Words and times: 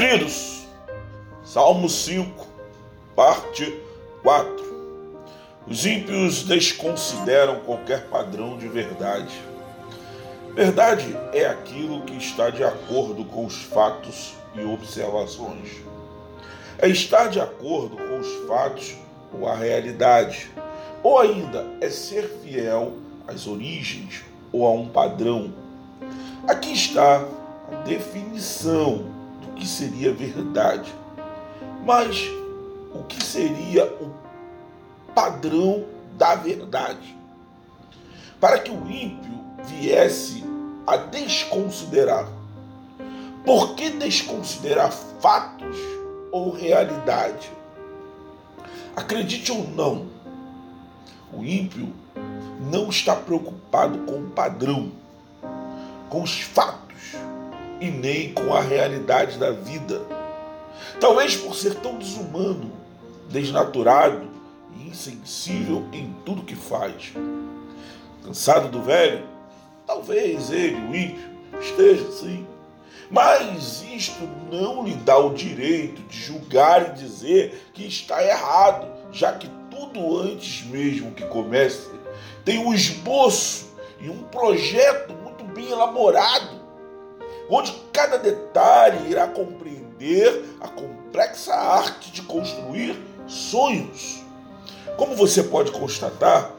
Queridos, 0.00 0.60
Salmo 1.42 1.88
5, 1.88 2.46
parte 3.16 3.82
4. 4.22 4.46
Os 5.66 5.84
ímpios 5.84 6.44
desconsideram 6.44 7.58
qualquer 7.62 8.06
padrão 8.06 8.56
de 8.56 8.68
verdade. 8.68 9.34
Verdade 10.54 11.16
é 11.32 11.46
aquilo 11.46 12.02
que 12.02 12.16
está 12.16 12.48
de 12.48 12.62
acordo 12.62 13.24
com 13.24 13.44
os 13.44 13.64
fatos 13.64 14.34
e 14.54 14.64
observações. 14.64 15.68
É 16.78 16.86
estar 16.86 17.26
de 17.26 17.40
acordo 17.40 17.96
com 17.96 18.20
os 18.20 18.46
fatos 18.46 18.94
ou 19.32 19.48
a 19.48 19.56
realidade, 19.56 20.48
ou 21.02 21.18
ainda 21.18 21.66
é 21.80 21.90
ser 21.90 22.38
fiel 22.44 22.92
às 23.26 23.48
origens 23.48 24.22
ou 24.52 24.64
a 24.64 24.70
um 24.70 24.86
padrão. 24.86 25.52
Aqui 26.46 26.72
está 26.72 27.24
a 27.72 27.74
definição 27.82 29.17
que 29.58 29.66
seria 29.66 30.12
verdade, 30.12 30.94
mas 31.84 32.30
o 32.94 33.02
que 33.04 33.22
seria 33.22 33.84
o 34.00 34.12
padrão 35.14 35.84
da 36.16 36.36
verdade. 36.36 37.16
Para 38.40 38.60
que 38.60 38.70
o 38.70 38.88
ímpio 38.88 39.32
viesse 39.64 40.44
a 40.86 40.96
desconsiderar. 40.96 42.28
Por 43.44 43.74
que 43.74 43.90
desconsiderar 43.90 44.92
fatos 44.92 45.76
ou 46.30 46.52
realidade? 46.52 47.50
Acredite 48.94 49.50
ou 49.50 49.68
não, 49.68 50.06
o 51.32 51.44
ímpio 51.44 51.92
não 52.70 52.90
está 52.90 53.14
preocupado 53.14 53.98
com 54.00 54.20
o 54.20 54.30
padrão, 54.30 54.92
com 56.08 56.22
os 56.22 56.40
fatos 56.40 56.88
e 57.80 57.90
nem 57.90 58.32
com 58.32 58.54
a 58.54 58.60
realidade 58.60 59.38
da 59.38 59.50
vida. 59.50 60.00
Talvez 61.00 61.36
por 61.36 61.54
ser 61.54 61.74
tão 61.76 61.98
desumano, 61.98 62.72
desnaturado 63.28 64.28
e 64.76 64.88
insensível 64.88 65.84
em 65.92 66.14
tudo 66.24 66.42
que 66.42 66.56
faz. 66.56 67.12
Cansado 68.24 68.68
do 68.68 68.82
velho? 68.82 69.24
Talvez 69.86 70.50
ele, 70.50 70.76
o 70.76 70.94
ímpio, 70.94 71.30
esteja 71.60 72.08
assim. 72.08 72.46
Mas 73.10 73.82
isto 73.82 74.28
não 74.50 74.84
lhe 74.84 74.94
dá 74.94 75.16
o 75.16 75.32
direito 75.32 76.02
de 76.02 76.20
julgar 76.20 76.90
e 76.90 77.00
dizer 77.00 77.70
que 77.72 77.86
está 77.86 78.22
errado, 78.22 78.86
já 79.10 79.32
que 79.32 79.48
tudo 79.70 80.18
antes 80.18 80.66
mesmo 80.66 81.12
que 81.12 81.24
comece 81.26 81.88
tem 82.44 82.58
um 82.58 82.74
esboço 82.74 83.68
e 84.00 84.10
um 84.10 84.22
projeto 84.24 85.14
muito 85.14 85.44
bem 85.44 85.70
elaborado 85.70 86.57
onde 87.48 87.72
cada 87.92 88.18
detalhe 88.18 89.10
irá 89.10 89.26
compreender 89.26 90.44
a 90.60 90.68
complexa 90.68 91.54
arte 91.54 92.10
de 92.12 92.22
construir 92.22 92.96
sonhos. 93.26 94.22
Como 94.96 95.14
você 95.14 95.42
pode 95.42 95.70
constatar, 95.70 96.52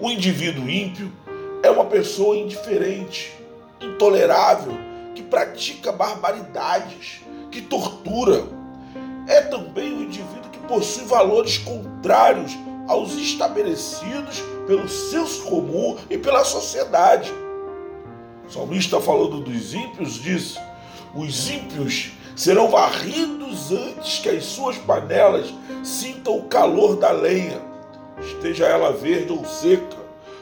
o 0.00 0.10
indivíduo 0.10 0.68
ímpio 0.68 1.12
é 1.62 1.70
uma 1.70 1.84
pessoa 1.84 2.36
indiferente, 2.36 3.36
intolerável, 3.80 4.72
que 5.14 5.22
pratica 5.22 5.90
barbaridades, 5.90 7.20
que 7.50 7.60
tortura. 7.60 8.44
É 9.26 9.42
também 9.42 9.92
o 9.92 10.02
indivíduo 10.02 10.50
que 10.50 10.58
possui 10.60 11.04
valores 11.04 11.58
contrários 11.58 12.52
aos 12.86 13.12
estabelecidos 13.14 14.42
pelo 14.66 14.88
senso 14.88 15.42
comum 15.42 15.96
e 16.08 16.16
pela 16.16 16.44
sociedade. 16.44 17.30
O 18.48 18.50
salmista 18.50 18.98
falando 18.98 19.40
dos 19.40 19.74
ímpios 19.74 20.14
diz: 20.14 20.58
os 21.14 21.50
ímpios 21.50 22.12
serão 22.34 22.70
varridos 22.70 23.70
antes 23.70 24.20
que 24.20 24.30
as 24.30 24.44
suas 24.44 24.78
panelas 24.78 25.52
sintam 25.84 26.38
o 26.38 26.44
calor 26.44 26.96
da 26.96 27.10
lenha, 27.10 27.60
esteja 28.18 28.64
ela 28.66 28.90
verde 28.90 29.32
ou 29.32 29.44
seca. 29.44 29.98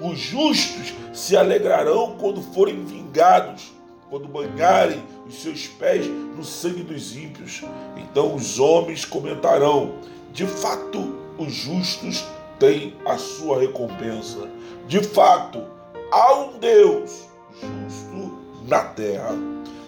Os 0.00 0.16
justos 0.16 0.94
se 1.12 1.36
alegrarão 1.36 2.14
quando 2.20 2.40
forem 2.40 2.84
vingados, 2.84 3.72
quando 4.08 4.28
banharem 4.28 5.02
os 5.26 5.42
seus 5.42 5.66
pés 5.66 6.06
no 6.06 6.44
sangue 6.44 6.84
dos 6.84 7.16
ímpios. 7.16 7.64
Então 7.96 8.32
os 8.32 8.60
homens 8.60 9.04
comentarão: 9.04 9.94
de 10.32 10.46
fato, 10.46 11.16
os 11.36 11.52
justos 11.52 12.24
têm 12.60 12.94
a 13.04 13.18
sua 13.18 13.58
recompensa. 13.58 14.48
De 14.86 15.02
fato, 15.02 15.64
há 16.12 16.34
um 16.34 16.58
Deus 16.58 17.27
justo 17.60 18.38
na 18.66 18.82
terra. 18.82 19.34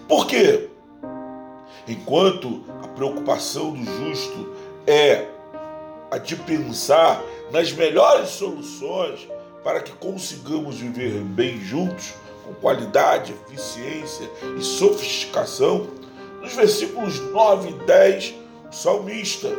Por 0.07 0.27
quê? 0.27 0.69
Enquanto 1.87 2.63
a 2.83 2.87
preocupação 2.87 3.73
do 3.73 3.83
justo 3.83 4.53
é 4.85 5.27
a 6.09 6.17
de 6.17 6.35
pensar 6.35 7.23
nas 7.51 7.71
melhores 7.71 8.29
soluções 8.29 9.27
para 9.63 9.79
que 9.79 9.91
consigamos 9.93 10.77
viver 10.77 11.21
bem 11.21 11.59
juntos, 11.59 12.13
com 12.45 12.53
qualidade, 12.55 13.33
eficiência 13.47 14.29
e 14.57 14.61
sofisticação, 14.61 15.87
nos 16.41 16.53
versículos 16.53 17.19
9 17.19 17.69
e 17.69 17.73
10, 17.85 18.35
o 18.69 18.73
salmista 18.73 19.49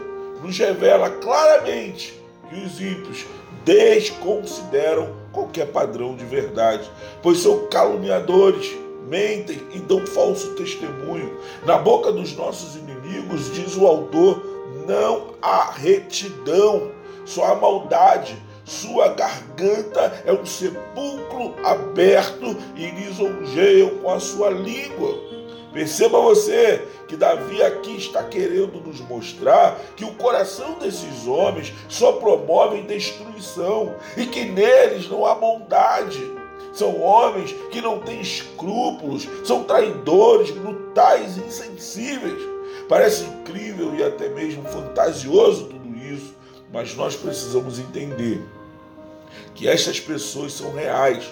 nos 0.42 0.58
revela 0.58 1.10
claramente 1.10 2.20
que 2.48 2.56
os 2.56 2.80
ímpios 2.80 3.24
desconsideram 3.64 5.21
qualquer 5.32 5.66
padrão 5.66 6.14
de 6.14 6.24
verdade, 6.24 6.88
pois 7.22 7.38
são 7.38 7.66
caluniadores, 7.68 8.70
mentem 9.08 9.60
e 9.72 9.78
dão 9.78 10.06
falso 10.06 10.54
testemunho. 10.54 11.38
Na 11.64 11.78
boca 11.78 12.12
dos 12.12 12.36
nossos 12.36 12.76
inimigos, 12.76 13.52
diz 13.52 13.76
o 13.76 13.86
autor, 13.86 14.42
não 14.86 15.34
há 15.40 15.72
retidão, 15.72 16.90
só 17.24 17.44
há 17.44 17.54
maldade. 17.54 18.36
Sua 18.64 19.08
garganta 19.08 20.22
é 20.24 20.32
um 20.32 20.46
sepulcro 20.46 21.54
aberto 21.64 22.56
e 22.76 22.90
lisonjeiam 22.90 23.98
com 23.98 24.10
a 24.10 24.20
sua 24.20 24.50
língua. 24.50 25.31
Perceba 25.72 26.20
você 26.20 26.86
que 27.08 27.16
Davi 27.16 27.62
aqui 27.62 27.96
está 27.96 28.22
querendo 28.22 28.80
nos 28.80 29.00
mostrar 29.00 29.80
que 29.96 30.04
o 30.04 30.14
coração 30.14 30.78
desses 30.78 31.26
homens 31.26 31.72
só 31.88 32.12
promove 32.12 32.82
destruição 32.82 33.94
e 34.16 34.26
que 34.26 34.44
neles 34.44 35.08
não 35.08 35.24
há 35.24 35.34
bondade. 35.34 36.20
São 36.74 37.00
homens 37.00 37.54
que 37.70 37.80
não 37.80 37.98
têm 38.00 38.20
escrúpulos, 38.20 39.26
são 39.44 39.64
traidores, 39.64 40.50
brutais, 40.50 41.38
insensíveis. 41.38 42.40
Parece 42.88 43.24
incrível 43.24 43.94
e 43.94 44.02
até 44.02 44.28
mesmo 44.28 44.64
fantasioso 44.64 45.66
tudo 45.66 45.96
isso, 45.96 46.34
mas 46.72 46.94
nós 46.94 47.16
precisamos 47.16 47.78
entender 47.78 48.42
que 49.54 49.68
estas 49.68 50.00
pessoas 50.00 50.52
são 50.52 50.72
reais 50.72 51.24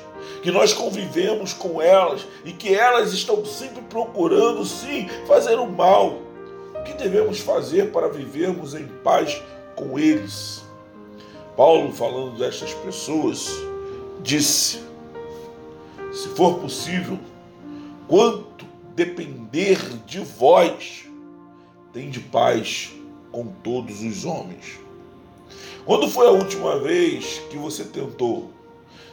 que 0.42 0.50
nós 0.50 0.72
convivemos 0.72 1.52
com 1.52 1.80
elas 1.80 2.26
e 2.44 2.52
que 2.52 2.74
elas 2.74 3.12
estão 3.12 3.44
sempre 3.44 3.82
procurando, 3.82 4.64
sim, 4.64 5.08
fazer 5.26 5.56
o 5.56 5.66
mal. 5.66 6.18
O 6.74 6.82
que 6.84 6.94
devemos 6.94 7.40
fazer 7.40 7.90
para 7.90 8.08
vivermos 8.08 8.74
em 8.74 8.86
paz 8.86 9.40
com 9.76 9.98
eles? 9.98 10.62
Paulo, 11.56 11.92
falando 11.92 12.38
destas 12.38 12.72
pessoas, 12.72 13.50
disse: 14.22 14.80
se 16.12 16.28
for 16.30 16.58
possível, 16.58 17.18
quanto 18.08 18.64
depender 18.94 19.78
de 20.06 20.20
vós, 20.20 21.04
tem 21.92 22.08
de 22.08 22.20
paz 22.20 22.92
com 23.30 23.46
todos 23.46 24.02
os 24.02 24.24
homens. 24.24 24.78
Quando 25.84 26.08
foi 26.08 26.26
a 26.26 26.30
última 26.30 26.78
vez 26.78 27.40
que 27.50 27.56
você 27.56 27.84
tentou 27.84 28.50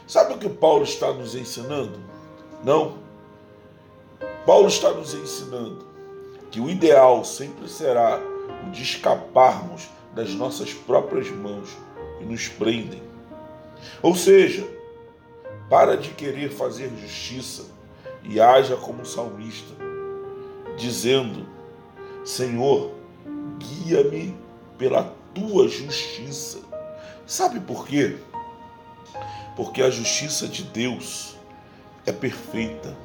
Sabe 0.08 0.32
o 0.32 0.38
que 0.38 0.48
Paulo 0.48 0.84
está 0.84 1.12
nos 1.12 1.34
ensinando? 1.34 2.00
Não. 2.64 2.94
Paulo 4.46 4.66
está 4.66 4.90
nos 4.90 5.12
ensinando 5.12 5.84
que 6.50 6.58
o 6.60 6.70
ideal 6.70 7.22
sempre 7.26 7.68
será 7.68 8.18
o 8.66 8.70
de 8.70 8.82
escaparmos 8.82 9.86
das 10.14 10.30
nossas 10.30 10.72
próprias 10.72 11.30
mãos 11.30 11.76
e 12.22 12.24
nos 12.24 12.48
prendem. 12.48 13.02
Ou 14.00 14.14
seja, 14.14 14.66
para 15.68 15.94
de 15.94 16.08
querer 16.14 16.48
fazer 16.48 16.90
justiça 16.98 17.66
e 18.24 18.40
haja 18.40 18.76
como 18.76 19.04
salmista, 19.04 19.74
dizendo: 20.78 21.46
Senhor, 22.24 22.92
guia-me 23.58 24.34
pela 24.78 25.14
tua 25.34 25.68
justiça. 25.68 26.58
Sabe 27.26 27.60
por 27.60 27.86
quê? 27.86 28.16
porque 29.58 29.82
a 29.82 29.90
justiça 29.90 30.46
de 30.46 30.62
Deus 30.62 31.34
é 32.06 32.12
perfeita. 32.12 32.96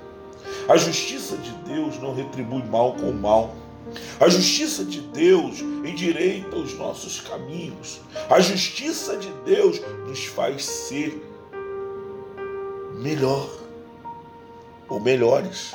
A 0.70 0.78
justiça 0.78 1.36
de 1.36 1.50
Deus 1.68 2.00
não 2.00 2.14
retribui 2.14 2.62
mal 2.62 2.94
com 2.94 3.12
mal. 3.12 3.56
A 4.20 4.30
justiça 4.30 4.86
de 4.86 5.02
Deus 5.02 5.62
endireita 5.62 6.56
os 6.56 6.78
nossos 6.78 7.20
caminhos. 7.22 8.02
A 8.30 8.40
justiça 8.40 9.18
de 9.18 9.31
Deus 9.44 9.81
nos 10.08 10.26
faz 10.26 10.64
ser 10.64 11.19
melhor 13.00 13.50
ou 14.88 15.00
melhores. 15.00 15.74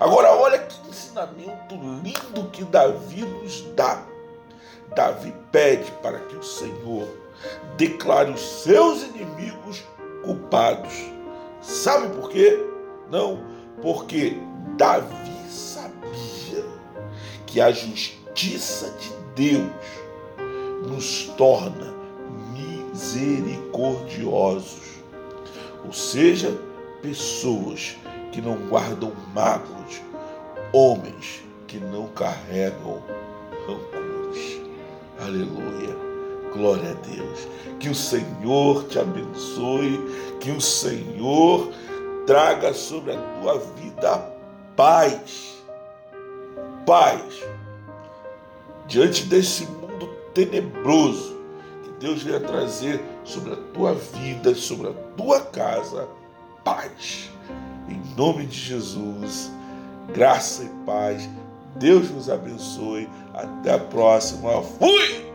Agora, 0.00 0.34
olha 0.34 0.58
que 0.58 0.88
ensinamento 0.88 1.76
lindo 2.02 2.50
que 2.50 2.64
Davi 2.64 3.20
nos 3.20 3.60
dá. 3.76 4.04
Davi 4.94 5.34
pede 5.52 5.90
para 6.02 6.18
que 6.20 6.36
o 6.36 6.42
Senhor 6.42 7.06
declare 7.76 8.30
os 8.30 8.40
seus 8.40 9.02
inimigos 9.02 9.84
culpados. 10.24 10.92
Sabe 11.60 12.08
por 12.16 12.30
quê? 12.30 12.58
Não, 13.10 13.44
porque 13.80 14.36
Davi 14.76 15.48
sabia 15.48 16.64
que 17.46 17.60
a 17.60 17.70
justiça 17.70 18.92
de 18.98 19.12
Deus 19.34 19.70
nos 20.86 21.24
torna 21.36 21.94
misericordiosos, 22.52 24.98
ou 25.84 25.92
seja, 25.92 26.56
pessoas 27.02 27.96
que 28.32 28.40
não 28.40 28.56
guardam 28.68 29.12
mágoas, 29.34 30.00
homens 30.72 31.42
que 31.66 31.78
não 31.78 32.06
carregam 32.08 33.02
rancores. 33.66 33.97
Aleluia. 35.20 35.96
Glória 36.52 36.90
a 36.90 37.06
Deus. 37.06 37.48
Que 37.78 37.88
o 37.88 37.94
Senhor 37.94 38.84
te 38.84 38.98
abençoe, 38.98 40.00
que 40.40 40.50
o 40.50 40.60
Senhor 40.60 41.72
traga 42.26 42.72
sobre 42.72 43.12
a 43.12 43.40
tua 43.40 43.58
vida 43.58 44.18
paz. 44.76 45.64
Paz. 46.86 47.42
Diante 48.86 49.24
desse 49.24 49.66
mundo 49.66 50.08
tenebroso, 50.32 51.36
que 51.82 51.90
Deus 52.00 52.22
venha 52.22 52.40
trazer 52.40 53.02
sobre 53.24 53.52
a 53.52 53.56
tua 53.74 53.94
vida, 53.94 54.54
sobre 54.54 54.88
a 54.88 54.92
tua 55.16 55.40
casa, 55.40 56.08
paz. 56.64 57.30
Em 57.88 58.00
nome 58.16 58.46
de 58.46 58.58
Jesus, 58.58 59.50
graça 60.12 60.62
e 60.62 60.68
paz. 60.86 61.28
Deus 61.76 62.10
nos 62.10 62.28
abençoe. 62.30 63.08
Até 63.34 63.74
a 63.74 63.78
próxima. 63.78 64.62
Fui! 64.62 65.27